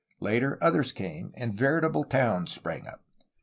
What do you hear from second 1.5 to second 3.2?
veritable towns sprang up.